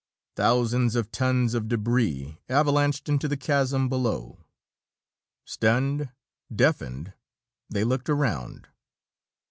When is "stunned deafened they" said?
5.45-7.83